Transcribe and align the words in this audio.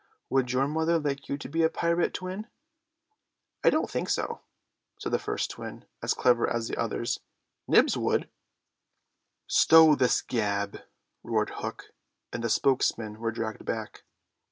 "Would 0.31 0.51
your 0.51 0.67
mother 0.67 0.97
like 0.97 1.29
you 1.29 1.37
to 1.37 1.47
be 1.47 1.61
a 1.61 1.69
pirate, 1.69 2.11
Twin?" 2.15 2.47
"I 3.63 3.69
don't 3.69 3.87
think 3.87 4.09
so," 4.09 4.41
said 4.97 5.11
the 5.11 5.19
first 5.19 5.51
twin, 5.51 5.85
as 6.01 6.15
clever 6.15 6.49
as 6.49 6.67
the 6.67 6.75
others. 6.75 7.19
"Nibs, 7.67 7.95
would—" 7.95 8.27
"Stow 9.45 9.93
this 9.93 10.23
gab," 10.23 10.81
roared 11.21 11.51
Hook, 11.51 11.91
and 12.33 12.43
the 12.43 12.49
spokesmen 12.49 13.19
were 13.19 13.29
dragged 13.31 13.63
back. 13.63 14.01